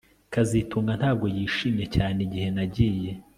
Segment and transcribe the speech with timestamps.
[0.33, 3.11] kazitunga ntabwo yishimye cyane igihe nagiye